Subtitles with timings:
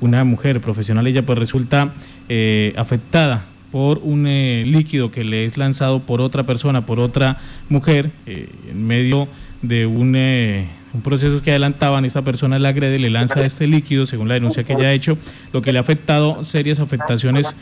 [0.00, 1.92] una mujer profesional, ella pues resulta
[2.76, 7.38] afectada por un líquido que le es lanzado por otra persona, por otra
[7.68, 9.28] mujer, en medio
[9.62, 10.16] de un,
[10.94, 14.64] un, proceso que adelantaban, esa persona le agrede, le lanza este líquido, según la denuncia
[14.64, 15.18] que ella ha hecho,
[15.52, 17.54] lo que le ha afectado serias afectaciones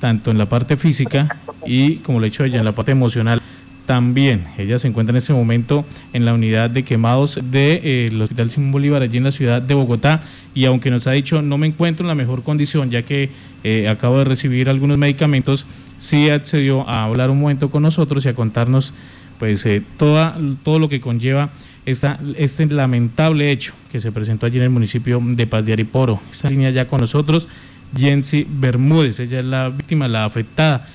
[0.00, 1.36] tanto en la parte física
[1.66, 3.40] y, como le he dicho ella, en la parte emocional
[3.88, 4.44] también.
[4.58, 7.80] Ella se encuentra en este momento en la unidad de quemados del de,
[8.12, 10.20] eh, Hospital Simón Bolívar, allí en la ciudad de Bogotá.
[10.54, 13.30] Y aunque nos ha dicho no me encuentro en la mejor condición, ya que
[13.64, 15.64] eh, acabo de recibir algunos medicamentos,
[15.96, 18.92] sí accedió a hablar un momento con nosotros y a contarnos
[19.38, 21.48] pues eh, toda, todo lo que conlleva
[21.86, 26.20] esta, este lamentable hecho que se presentó allí en el municipio de Paz de Ariporo.
[26.30, 27.48] Esta línea ya con nosotros,
[27.96, 30.86] Jensi Bermúdez, ella es la víctima, la afectada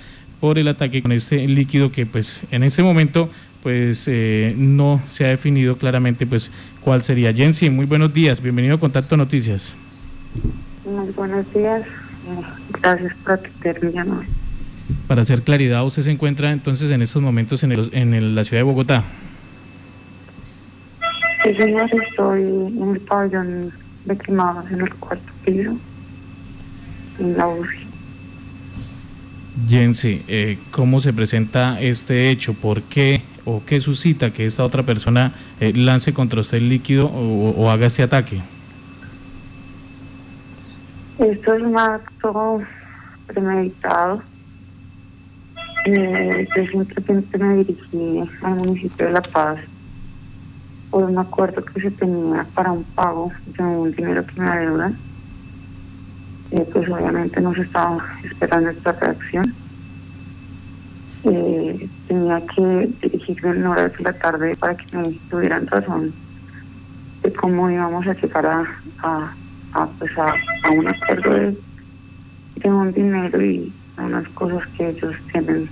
[0.43, 3.29] por el ataque con este líquido que pues en ese momento
[3.61, 7.33] pues eh, no se ha definido claramente pues cuál sería.
[7.33, 9.73] Jensi, muy buenos días, bienvenido a Contacto Noticias.
[10.83, 11.87] Muy buenos días,
[12.81, 14.25] gracias por atenderme.
[15.07, 18.59] Para hacer claridad, usted se encuentra entonces en estos momentos en, el, en la ciudad
[18.59, 19.05] de Bogotá.
[21.45, 23.71] Sí, señor, estoy en el pabellón
[24.03, 25.77] de quemados en el cuarto piso,
[27.19, 27.92] en la UCI.
[29.67, 32.53] Jensi, eh, ¿cómo se presenta este hecho?
[32.53, 37.07] ¿Por qué o qué suscita que esta otra persona eh, lance contra usted el líquido
[37.07, 38.41] o, haga este ataque?
[41.19, 42.61] Esto es un acto
[43.27, 44.23] premeditado.
[45.85, 49.59] Eh, yo simplemente me dirigí al municipio de La Paz
[50.89, 54.97] por un acuerdo que se tenía para un pago de un dinero que me adeudan
[56.53, 59.55] eh, pues obviamente no se estaba esperando esta reacción.
[61.23, 66.13] Eh, tenía que dirigirme en horas de la tarde para que me tuvieran razón
[67.23, 69.33] de cómo íbamos a llegar a,
[69.73, 70.35] a, pues a,
[70.71, 71.57] un acuerdo de,
[72.69, 75.67] un dinero y unas cosas que ellos tienen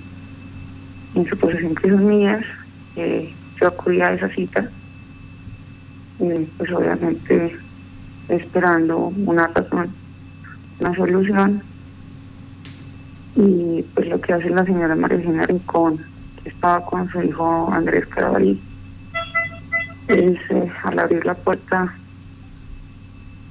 [1.13, 2.43] en su posesión que son mías.
[2.95, 4.67] Eh, yo acudí a esa cita,
[6.17, 7.55] pues obviamente
[8.29, 10.00] esperando una razón
[10.81, 11.61] una solución.
[13.35, 15.99] Y pues lo que hace la señora María Rincón,
[16.43, 18.59] que estaba con su hijo Andrés Carabalí,
[20.07, 21.93] es eh, al abrir la puerta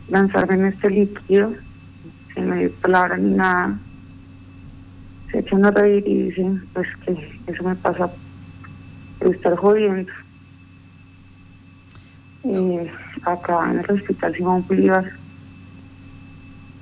[0.08, 1.54] lanzarme en este líquido,
[2.34, 3.78] sin medir palabra ni nada.
[5.30, 8.10] Se echan a reír y dicen pues que eso me pasa
[9.18, 10.12] por estar jodiendo.
[12.42, 12.90] Eh,
[13.22, 15.19] acá en el hospital Simón Bolívar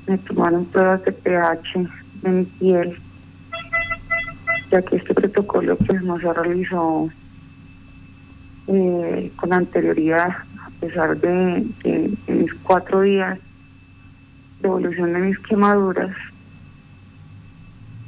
[0.08, 1.88] me tomaron pruebas de pH
[2.22, 2.98] de mi piel,
[4.70, 7.10] ya que este protocolo pues no se realizó
[8.66, 11.66] eh, con anterioridad, a pesar de,
[12.26, 13.38] mis cuatro días
[14.60, 16.16] de evolución de mis quemaduras.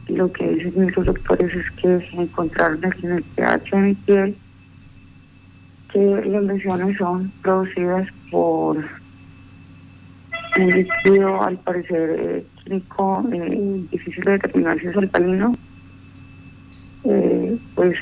[0.08, 4.36] Lo que dicen mis doctores es que encontraron en el pH de mi piel
[5.92, 8.99] que las lesiones son producidas por
[10.58, 15.52] un líquido al parecer químico eh, difícil de determinar si es alcalino.
[17.04, 17.96] Eh, pues,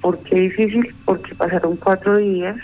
[0.00, 0.94] ¿por qué difícil?
[1.04, 2.56] Porque pasaron cuatro días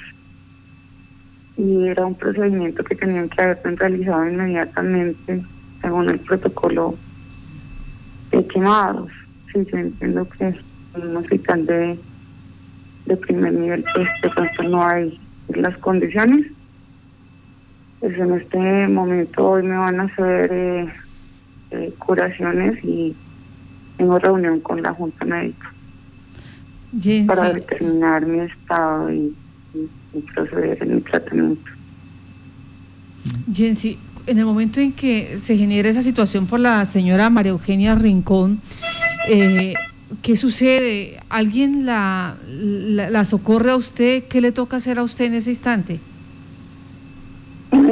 [1.56, 5.42] y era un procedimiento que tenían que haber realizado inmediatamente
[5.80, 6.94] según el protocolo
[8.30, 9.10] de quemados.
[9.52, 11.98] Sí, yo entiendo que en un hospital de,
[13.06, 16.46] de primer nivel, pues de pronto no hay las condiciones
[18.00, 20.88] pues en este momento hoy me van a hacer eh,
[21.70, 23.14] eh, curaciones y
[23.96, 25.72] tengo reunión con la Junta Médica
[27.26, 29.34] para determinar mi estado y,
[30.34, 31.70] proceder en mi tratamiento.
[33.52, 37.94] Jensi, en el momento en que se genera esa situación por la señora María Eugenia
[37.94, 38.60] Rincón,
[39.28, 39.74] eh,
[40.22, 41.20] ¿qué sucede?
[41.28, 44.24] ¿Alguien la, la socorre a usted?
[44.24, 46.00] ¿Qué le toca hacer a usted en ese instante?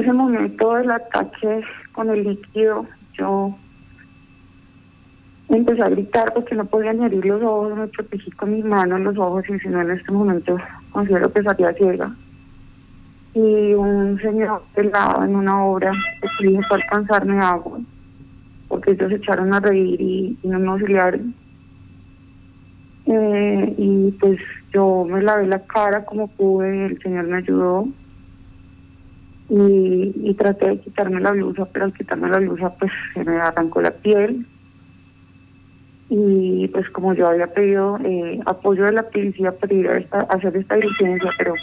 [0.05, 2.85] En ese momento del ataque con el líquido,
[3.15, 3.57] yo
[5.49, 9.01] empecé a gritar porque no podía ni abrir los ojos, me protegí con mis manos
[9.01, 10.59] los ojos y si no en este momento
[10.93, 12.15] considero que salía ciega.
[13.33, 15.93] Y un señor del lado en una obra
[16.41, 17.81] le para alcanzarme agua
[18.69, 21.35] porque ellos se echaron a reír y, no me auxiliaron.
[23.07, 24.39] Eh, y pues
[24.71, 27.89] yo me lavé la cara como pude, el señor me ayudó
[29.49, 33.81] y, traté de quitarme la blusa, pero al quitarme la blusa pues se me arrancó
[33.81, 34.47] la piel.
[36.09, 40.57] Y pues como yo había pedido eh, apoyo de la policía para ir a, hacer
[40.57, 41.55] esta diligencia, pero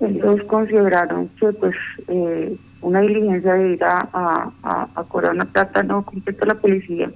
[0.00, 1.74] ellos consideraron que pues
[2.08, 7.10] eh, una diligencia de ir a, a, a, cobrar una plata, no completa la policía,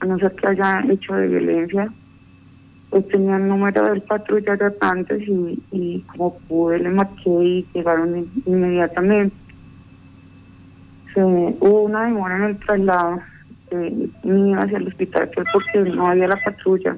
[0.00, 1.92] a no ser que haya hecho de violencia,
[2.90, 7.66] pues tenía el número del patrulla de antes y, y como pude le marqué y
[7.72, 9.36] llegaron inmediatamente.
[11.14, 13.20] Se, hubo una demora en el traslado
[13.70, 16.96] eh, mío hacia el hospital porque no había la patrulla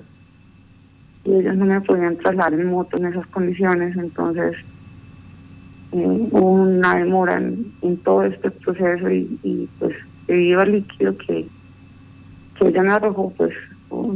[1.24, 4.56] y ellos no me podían trasladar en moto en esas condiciones, entonces
[5.92, 9.94] eh, hubo una demora en, todo este proceso y, pues
[10.26, 11.46] debido al líquido que,
[12.58, 13.52] que ella me arrojó, pues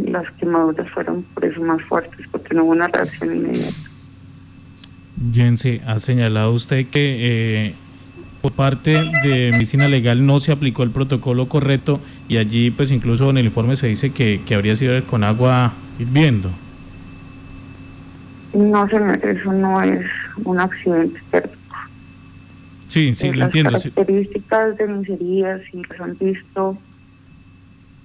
[0.07, 3.91] las quemaduras fueron por eso más fuertes, porque no hubo una reacción inmediata.
[5.33, 7.17] Jensi, ha señalado usted que
[7.69, 7.75] eh,
[8.43, 8.91] por parte
[9.23, 13.47] de medicina legal no se aplicó el protocolo correcto y allí pues incluso en el
[13.47, 16.51] informe se dice que, que habría sido con agua hirviendo.
[18.55, 20.07] No, señor, eso no es
[20.45, 21.57] un accidente térmico.
[22.89, 23.71] Sí, sí, lo entiendo.
[23.73, 26.79] Las características de miserías, si las han visto eh,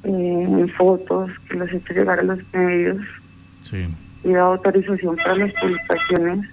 [0.04, 2.98] en fotos que las he hecho llegar a los medios
[3.62, 3.86] sí.
[4.24, 6.50] y dado autorización para las publicaciones,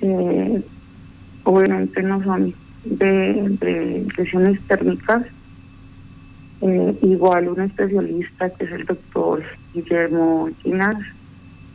[0.00, 0.62] eh,
[1.44, 2.54] obviamente no son
[2.84, 5.24] de, lesiones térmicas.
[6.60, 9.42] Eh, igual un especialista que es el doctor
[9.74, 10.96] Guillermo Chinas,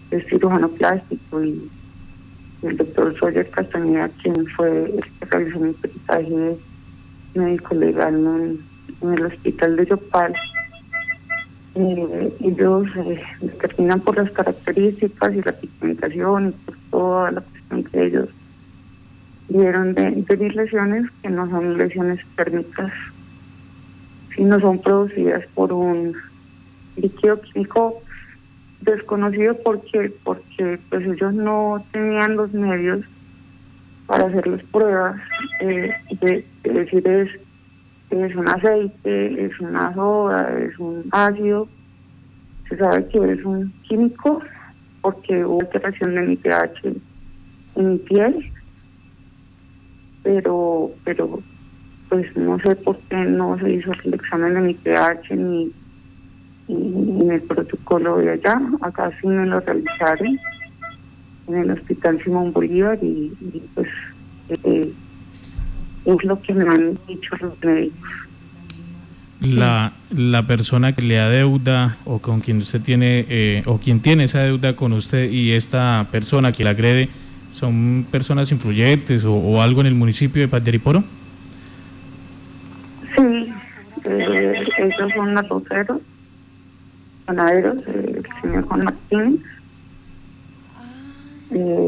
[0.10, 1.70] es cirujano plástico y
[2.64, 6.58] el doctor Soyer Castañeda, quien fue el que realizó mi peritaje
[7.36, 8.69] médico legal en,
[9.02, 10.34] el hospital de Yopal.
[11.76, 17.84] Eh, ellos eh, determinan por las características y la pigmentación y por toda la cuestión
[17.84, 18.30] que ellos
[19.50, 22.92] vieron de, de mis lesiones, que no son lesiones térmicas,
[24.36, 26.16] sino son producidas por un
[26.98, 28.02] líquido químico
[28.82, 33.06] desconocido porque porque pues ellos no tenían los medios
[34.08, 35.22] para hacer las pruebas
[35.62, 35.92] eh,
[36.22, 37.30] de, decir es
[38.12, 41.68] es un aceite es una soda es un ácido
[42.68, 44.42] se sabe que es un químico
[45.02, 46.96] porque hubo alteración de mi pH
[47.76, 48.52] en mi piel
[50.24, 51.42] pero pero
[52.10, 55.72] pues no sé por qué no se hizo el examen de mi pH ni
[56.70, 58.62] en el protocolo de allá.
[58.82, 60.40] Acá sí me lo realizaron
[61.48, 63.32] en el Hospital Simón Bolívar y,
[63.74, 63.90] pues
[64.64, 64.92] eh,
[66.16, 68.10] es lo que me han dicho los médicos.
[69.42, 74.02] La, la persona que le da deuda o con quien usted tiene eh, o quien
[74.02, 77.10] tiene esa deuda con usted y esta persona que la agrede
[77.52, 81.04] son personas influyentes o, algo en el municipio de Pateriporo?
[83.16, 83.54] Sí,
[84.06, 86.02] eh, ellos son arroceros
[87.28, 89.42] ganaderos, el señor Juan Martínez.
[91.52, 91.79] Eh, pues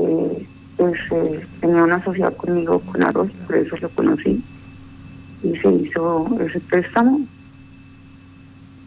[1.92, 4.44] eh, tenía una sociedad conmigo con arroz, por eso lo conocí.
[5.44, 7.22] Y se hizo ese préstamo.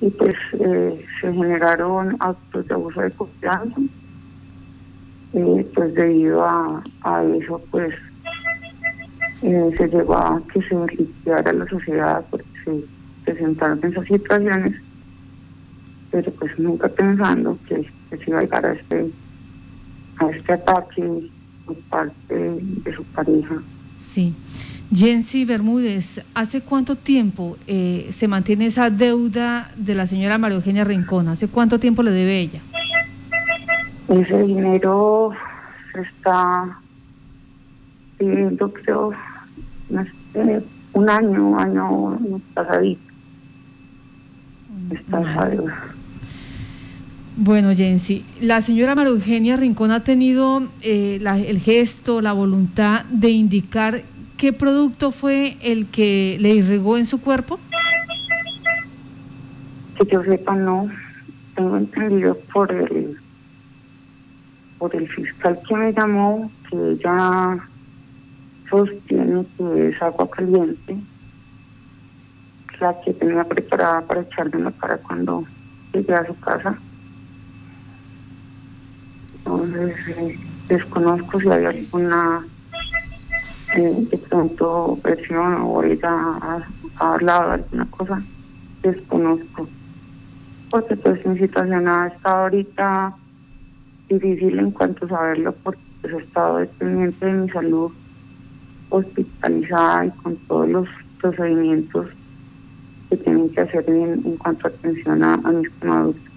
[0.01, 3.77] Y pues eh, se generaron actos de abuso de confianza.
[5.33, 7.95] pues debido a, a eso, pues
[9.41, 12.85] se llevó a que se liquidara la sociedad porque se
[13.25, 14.75] presentaron esas situaciones
[16.15, 19.11] pero pues nunca pensando que, se iba a llegar a este,
[20.19, 21.29] a este ataque
[21.65, 23.63] por parte de su pareja.
[23.99, 24.35] Sí.
[24.95, 30.85] Jensi Bermúdez, ¿hace cuánto tiempo eh, se mantiene esa deuda de la señora María Eugenia
[30.85, 31.29] Rincón?
[31.29, 32.61] ¿Hace cuánto tiempo le debe ella?
[34.09, 35.33] Ese dinero
[35.93, 36.79] se está
[38.19, 39.13] pidiendo, creo,
[40.93, 43.03] un año, año pasadito.
[44.91, 45.95] Está esa deuda.
[47.37, 53.31] Bueno, Jensi, la señora María Eugenia Rincón ha tenido eh, el gesto, la voluntad de
[53.31, 54.03] indicar
[54.37, 57.59] qué producto fue el que le irrigó en su cuerpo.
[59.99, 60.89] Que yo sepa, no.
[61.57, 63.19] Tengo entendido por el,
[64.79, 67.59] por el fiscal que me llamó que ella
[68.71, 70.99] sostiene que es agua caliente,
[72.81, 75.45] la que tenía preparada para la cara cuando
[75.93, 76.79] llegué a su casa.
[79.63, 82.45] Entonces, desconozco si hay alguna
[83.77, 84.09] eh,
[85.03, 86.67] versión o ella ha,
[86.99, 88.23] hablado alguna cosa.
[88.83, 89.69] Desconozco.
[90.71, 93.15] Porque pues mi situación ha estado ahorita
[94.09, 97.93] difícil en cuanto a saberlo porque pues, he estado dependiente de mi salud
[98.91, 100.89] hospitalizada y con todos los
[101.21, 102.07] procedimientos
[103.09, 106.34] que tienen que hacer en, cuanto a atención a, mis quemaduras.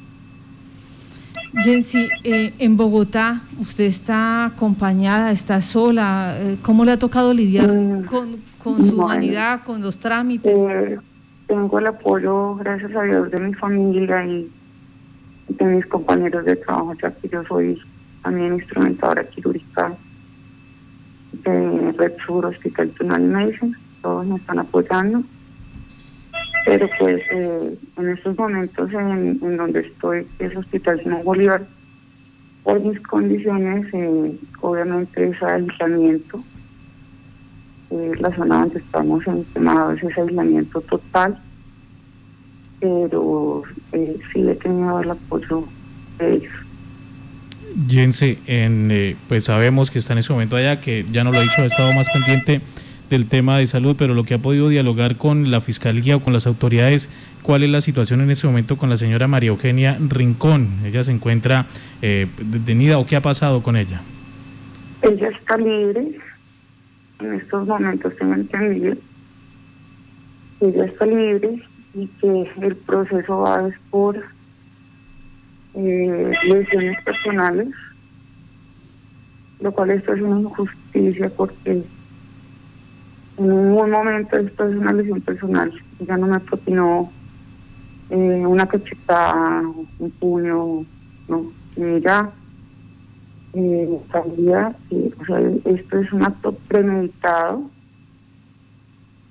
[1.54, 6.38] Jensi, eh, en Bogotá, ¿usted está acompañada, está sola?
[6.40, 10.58] Eh, ¿Cómo le ha tocado lidiar mm, con, su humanidad, con los trámites?
[10.58, 11.00] Eh,
[11.48, 14.52] tengo el apoyo, gracias a Dios, de mi familia y
[15.48, 17.80] de mis compañeros de trabajo, ya que yo soy
[18.22, 19.96] también instrumentadora quirúrgica
[21.32, 23.74] de Red Sur Hospital Tunal Medicine.
[24.02, 25.24] Todos me están apoyando
[26.68, 31.66] pero pues eh, en estos momentos en, donde estoy, es Hospital Simón Bolívar,
[32.64, 36.44] por mis condiciones, eh, obviamente es aislamiento.
[37.90, 41.42] Eh, la zona donde estamos en es aislamiento total,
[42.82, 45.64] pero sí he tenido el apoyo
[46.20, 46.54] de ellos.
[47.88, 51.44] Jense, en, pues sabemos que está en ese momento allá, que ya no lo ha
[51.44, 52.60] dicho, ha estado más pendiente
[53.10, 56.34] del tema de salud, pero lo que ha podido dialogar con la Fiscalía o con
[56.34, 57.10] las autoridades,
[57.42, 60.70] ¿cuál es la situación en este momento con la señora María Eugenia Rincón?
[60.86, 61.66] ¿Ella se encuentra
[62.02, 64.02] eh, detenida o qué ha pasado con ella?
[65.02, 66.20] Ella está libre,
[67.20, 68.96] en estos momentos tengo entendido.
[70.60, 71.62] Ella está libre
[71.94, 74.18] y que el proceso va por
[75.76, 77.70] eh, lesiones personales,
[79.60, 81.84] lo cual esto es una injusticia porque
[83.38, 85.72] en ningún momento esto es una lesión personal.
[86.00, 87.12] Ella no me propinó
[88.10, 89.62] eh, una cachetada,
[90.00, 90.86] un puño,
[91.28, 91.52] no.
[91.76, 92.32] Ella
[93.54, 97.70] eh, sabía o sea, esto es un acto premeditado.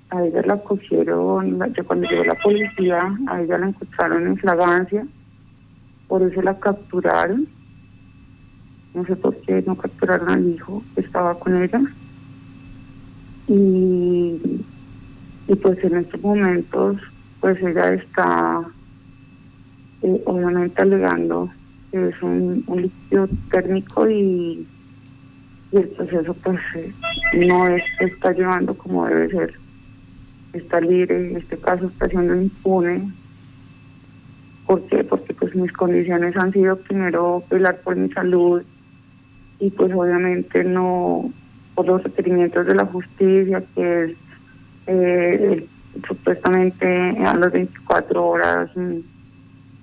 [0.09, 5.05] A ella la cogieron, cuando llegó la policía, a ella la encontraron en flagancia,
[6.07, 7.45] por eso la capturaron.
[8.93, 11.81] No sé por qué no capturaron al hijo que estaba con ella
[13.47, 14.61] y,
[15.47, 16.97] y pues en estos momentos
[17.39, 18.61] pues ella está
[20.01, 21.49] eh, obviamente alegando
[21.91, 24.67] que es un, líquido térmico y,
[25.71, 26.93] y, el proceso pues eh,
[27.47, 29.53] no es, está llevando como debe ser
[30.53, 33.11] está libre en este caso está siendo impune
[34.65, 35.03] ¿por qué?
[35.05, 38.61] porque pues mis condiciones han sido primero velar por mi salud
[39.59, 41.31] y pues obviamente no
[41.77, 44.11] por los requerimientos de la justicia, que es
[44.87, 45.67] eh,
[46.07, 46.87] supuestamente
[47.23, 48.97] a las 24 horas mm,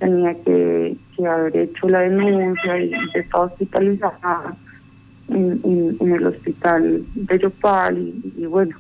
[0.01, 4.57] tenía que, haber hecho la denuncia y estaba hospitalizada
[5.29, 8.77] en, el hospital de Yopal y, bueno,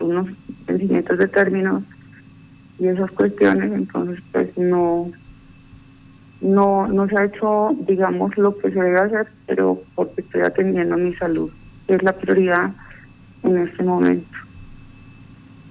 [0.00, 0.26] unos
[0.66, 1.84] vencimientos de términos
[2.80, 5.12] y esas cuestiones, entonces pues no
[6.40, 10.96] no no se ha hecho digamos lo que se debe hacer, pero porque estoy atendiendo
[10.96, 11.50] mi salud
[11.88, 12.72] es la prioridad
[13.42, 14.36] en este momento.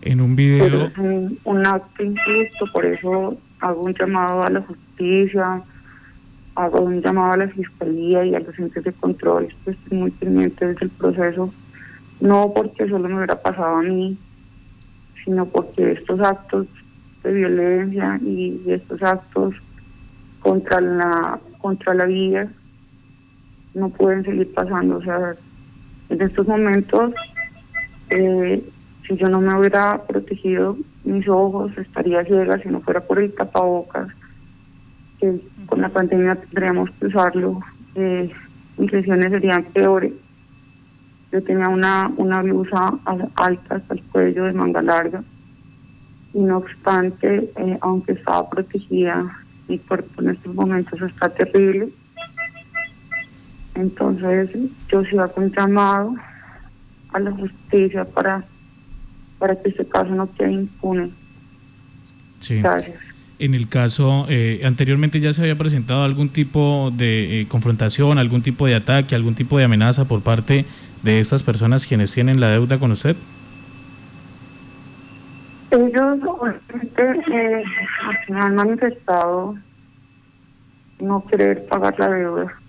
[0.01, 0.85] En un video...
[0.85, 5.63] es un, acto injusto, por eso hago un llamado a la justicia,
[6.55, 10.11] hago un llamado a la fiscalía y a los entes de control, pues, estoy muy
[10.11, 11.53] pendiente del proceso,
[12.21, 14.17] no porque solo me hubiera pasado a mí,
[15.23, 16.67] sino porque estos actos
[17.23, 19.55] de violencia y estos actos
[20.39, 22.47] contra la contra la vida
[23.73, 25.35] no pueden seguir pasando, o sea,
[26.09, 27.13] en estos momentos,
[28.09, 28.63] eh,
[29.07, 33.33] si yo no me hubiera protegido mis ojos, estaría ciega si no fuera por el
[33.33, 34.07] tapabocas,
[35.19, 37.59] que con la pandemia tendríamos que usarlo,
[37.95, 38.31] eh,
[38.77, 40.13] mis lesiones serían peores.
[41.31, 42.97] Yo tenía una, una blusa
[43.35, 45.23] alta hasta el cuello de manga larga
[46.33, 51.91] y no obstante, eh, aunque estaba protegida, mi cuerpo en estos momentos está terrible
[53.75, 54.49] entonces
[54.89, 56.15] yo sí hago un llamado
[57.11, 58.43] a la justicia para,
[59.37, 61.11] para que este caso no quede impune.
[62.39, 62.61] Sí.
[62.61, 62.95] Gracias.
[63.37, 68.41] En el caso, eh, anteriormente ya se había presentado algún tipo de eh, confrontación, algún
[68.41, 70.65] tipo de ataque, algún tipo de amenaza por parte
[71.03, 73.17] de estas personas quienes tienen la deuda con usted.
[75.71, 77.63] Ellos obviamente eh,
[78.33, 79.57] han manifestado
[81.01, 82.64] no querer pagar la deuda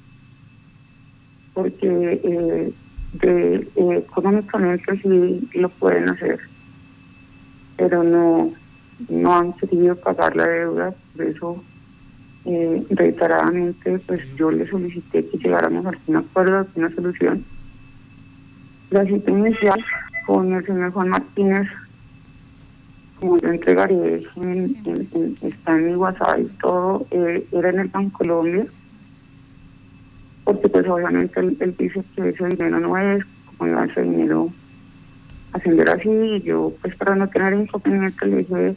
[1.57, 2.73] porque eh,
[3.15, 6.39] de, eh, económicamente sí lo pueden hacer,
[7.79, 8.53] pero no,
[9.09, 11.65] no han querido pagar la deuda, por eso
[12.45, 17.43] eh, reiteradamente pues yo le solicité que llegáramos a algún acuerdo, a una solución.
[18.91, 19.83] La cita inicial
[20.27, 21.69] con el señor Juan Martínez,
[23.19, 28.19] como yo entregaré, en, está en mi WhatsApp y todo, eh, era en el Banco
[28.19, 28.67] Colombia
[30.47, 34.49] porque pues obviamente él, dice que ese dinero no es, como iba ese dinero
[35.53, 38.77] ascender así, y yo pues para no tener inconveniente le dije,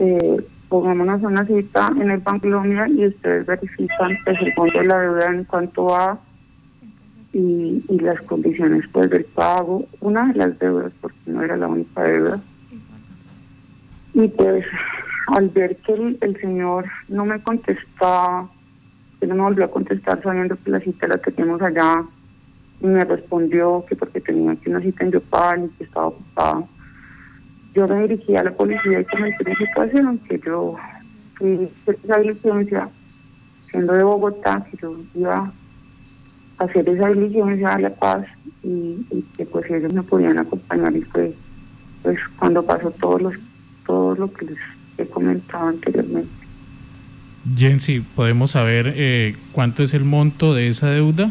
[0.00, 4.86] eh, pongámonos una cita en el Banco Colombia y ustedes verifican pues, el monto de
[4.86, 6.18] la deuda en cuanto va
[7.32, 11.68] y, y las condiciones pues del pago, una de las deudas, porque no era la
[11.68, 12.40] única deuda.
[14.14, 14.64] Y pues
[15.28, 18.50] al ver que el, el señor no me contestaba,
[19.26, 22.04] no me volvió a contestar sabiendo que la cita la teníamos allá,
[22.80, 26.68] y me respondió que porque tenía que una cita en Yopal y que estaba ocupado.
[27.74, 30.76] Yo me dirigí a la policía y comenté la situación, que yo
[31.40, 32.88] esa diligencia,
[33.70, 35.52] siendo de Bogotá, que yo iba
[36.58, 38.26] a hacer esa diligencia a La Paz
[38.62, 41.34] y, y que pues ellos me podían acompañar y fue
[42.02, 43.34] pues cuando pasó todos los
[43.86, 44.58] todo lo que les
[44.98, 46.45] he comentado anteriormente.
[47.54, 51.30] Jensi, ¿podemos saber eh, cuánto es el monto de esa deuda?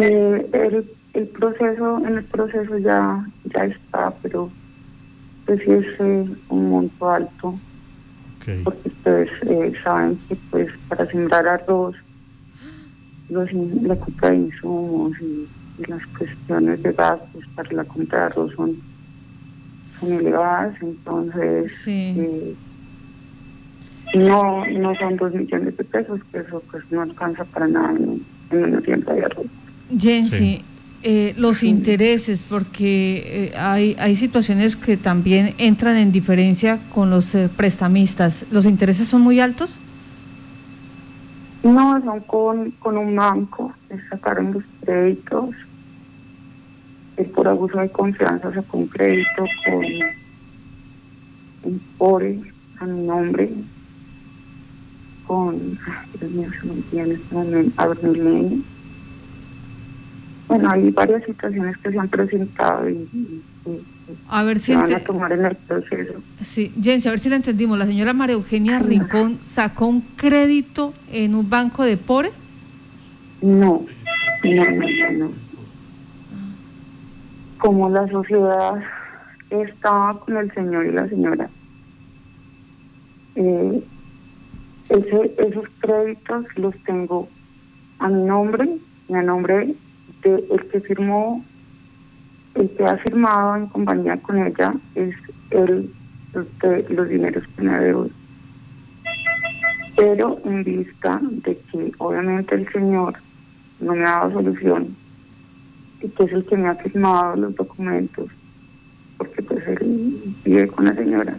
[0.00, 4.50] Eh, el, el proceso, en el proceso ya, ya está, pero
[5.46, 7.58] pues sí es eh, un monto alto,
[8.48, 8.62] Okay.
[8.62, 11.96] porque ustedes eh, saben que pues para sembrar arroz,
[13.28, 15.48] los, la compra de insumos y,
[15.82, 18.76] y las cuestiones de gastos para la compra de arroz son,
[19.98, 22.54] son elevadas, entonces Sí.
[24.14, 28.22] No, no son dos millones de pesos, que eso pues no alcanza para nada en,
[28.50, 29.46] en una tienda de arroz.
[29.98, 30.64] Jensi, Sí.
[31.02, 37.34] eh, los intereses, porque eh, hay, hay situaciones que también entran en diferencia con los
[37.34, 38.46] eh, prestamistas.
[38.50, 39.78] ¿Los intereses son muy altos?
[41.62, 43.72] No, son con, con un banco,
[44.10, 45.50] sacaron los créditos.
[47.16, 49.84] Él por abuso de confianza sacó un crédito con
[51.72, 52.38] un PORE
[52.78, 53.50] a mi nombre,
[55.26, 55.78] con,
[56.20, 58.64] Dios mío, se me olvida en este
[60.48, 63.86] Bueno, hay varias situaciones que se han presentado y, y- y-
[64.28, 66.22] A ver si se van a tomar en el proceso.
[66.40, 67.78] sí, Jensi, a ver si la entendimos.
[67.78, 72.30] La señora María Eugenia Rincón sacó un crédito en un banco de Pore.
[73.42, 73.84] No,
[74.44, 75.30] no, no, no, no.
[77.58, 78.74] Como la sociedad
[79.50, 81.50] estaba con el señor y la señora,
[83.34, 83.88] eh,
[84.88, 87.28] ese, esos créditos los tengo
[87.98, 89.74] a mi nombre y a nombre
[90.22, 91.44] de el que firmó,
[92.54, 95.14] el que ha firmado en compañía con ella es
[95.50, 95.92] el
[96.62, 98.08] de los dineros que me debo.
[99.96, 103.14] Pero en vista de que obviamente el señor
[103.80, 104.94] no me ha dado solución
[106.02, 108.30] y que es el que me ha firmado los documentos,
[109.16, 111.38] porque pues él vive con la señora.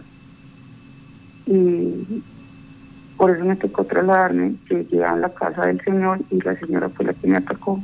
[1.46, 2.22] Y
[3.18, 7.04] por eso me tocó trasladarme, llegué a la casa del señor y la señora fue
[7.04, 7.82] la que me atacó.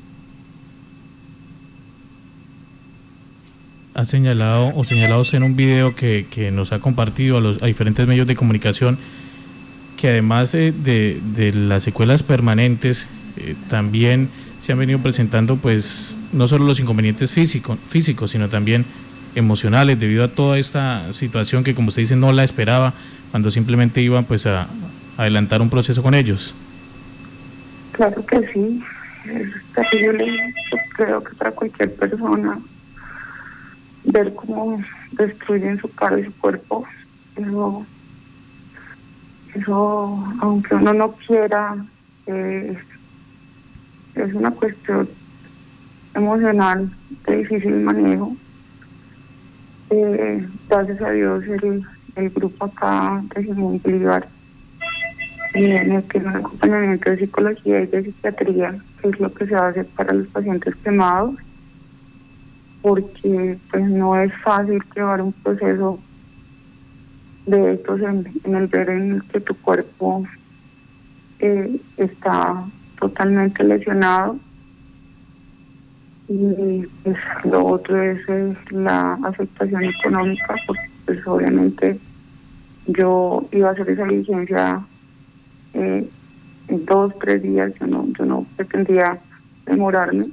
[3.94, 7.62] Ha señalado o señalado usted en un video que, que nos ha compartido a los
[7.62, 8.96] a diferentes medios de comunicación
[9.96, 14.28] que además de, de las secuelas permanentes eh, también
[14.60, 18.84] se han venido presentando pues no solo los inconvenientes físico, físicos sino también
[19.34, 22.94] emocionales debido a toda esta situación que como usted dice no la esperaba
[23.30, 24.68] cuando simplemente iba pues a
[25.16, 26.54] adelantar un proceso con ellos.
[27.92, 28.82] Claro que sí,
[29.26, 30.54] es terrible.
[30.70, 32.58] Yo creo que para cualquier persona
[34.04, 36.84] ver cómo destruyen su cara y su cuerpo,
[37.36, 37.86] eso,
[39.54, 41.76] eso aunque uno no quiera,
[42.26, 45.08] es una cuestión
[46.14, 46.90] emocional
[47.26, 48.36] de difícil manejo.
[49.90, 54.28] Eh, gracias a Dios el, grupo acá de Simón Bolívar
[55.54, 59.32] eh, en el que es un acompañamiento de psicología y de psiquiatría, que es lo
[59.32, 61.36] que se hace para los pacientes quemados,
[62.82, 66.00] porque pues no es fácil llevar un proceso
[67.46, 70.26] de estos en, el ver en el que tu cuerpo
[71.38, 72.64] eh, está
[72.98, 74.38] totalmente lesionado.
[76.26, 82.00] Y pues, lo otro es eh, la afectación económica porque pues obviamente
[82.86, 84.82] yo iba a hacer esa diligencia
[85.74, 86.08] eh,
[86.68, 89.18] dos, tres días, yo no, yo no pretendía
[89.66, 90.28] demorarme.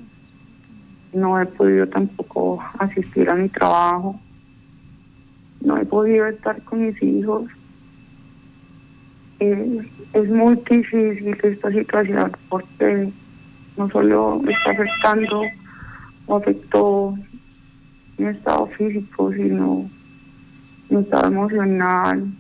[1.13, 4.19] No he podido tampoco asistir a mi trabajo.
[5.62, 7.49] No he podido estar con mis hijos.
[9.39, 13.12] Eh, es muy difícil esta situación porque
[13.77, 15.41] no solo está afectando
[16.27, 17.15] o afectó
[18.17, 19.89] mi estado físico, sino
[20.89, 22.32] mi estado emocional,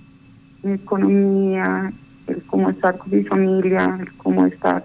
[0.61, 1.91] mi economía,
[2.27, 4.83] el cómo estar con mi familia, el cómo estar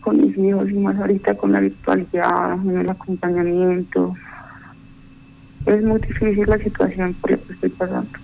[0.00, 4.14] con mis hijos y más ahorita con la virtualidad, en el acompañamiento.
[5.66, 8.18] es muy difícil la situación por la que estoy pasando.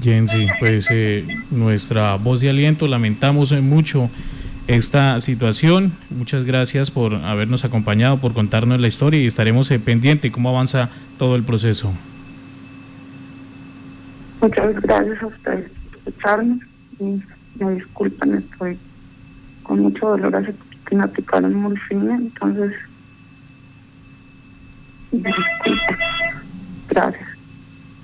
[0.00, 4.10] Jensi, pues eh, nuestra voz de aliento, lamentamos mucho
[4.68, 5.92] esta situación.
[6.10, 10.88] Muchas gracias por habernos acompañado, por contarnos la historia y estaremos eh, pendientes cómo avanza
[11.18, 11.92] todo el proceso.
[14.42, 16.58] Muchas gracias a ustedes por escucharnos
[16.98, 17.22] y
[17.60, 18.76] me disculpan, estoy
[19.62, 20.52] con mucho dolor hace
[20.84, 22.72] que me aplicaron morfina, entonces
[25.12, 25.98] me disculpan.
[26.88, 27.31] Gracias.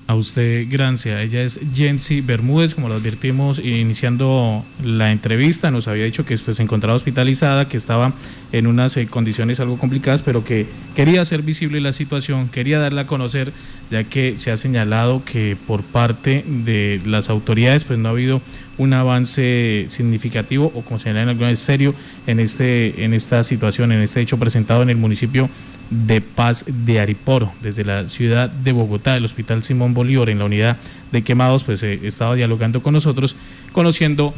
[0.09, 1.21] A usted, gracias.
[1.21, 5.69] Ella es Jensi Bermúdez, como lo advertimos iniciando la entrevista.
[5.69, 8.13] Nos había dicho que después se encontraba hospitalizada, que estaba
[8.51, 13.01] en unas eh, condiciones algo complicadas, pero que quería hacer visible la situación, quería darla
[13.01, 13.53] a conocer,
[13.91, 18.41] ya que se ha señalado que por parte de las autoridades pues no ha habido
[18.79, 21.93] un avance significativo o como señalan alguna vez serio
[22.25, 25.49] en este en esta situación, en este hecho presentado en el municipio
[25.89, 30.45] de Paz de Ariporo, desde la ciudad de Bogotá, el Hospital Simón Bolívar, en la
[30.45, 30.77] unidad
[31.11, 33.35] de quemados, pues eh, estaba dialogando con nosotros,
[33.71, 34.33] conociendo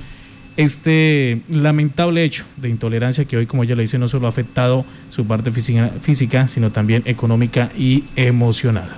[0.57, 4.85] este lamentable hecho de intolerancia que hoy, como ella le dice, no solo ha afectado
[5.09, 8.91] su parte física sino también económica y emocional.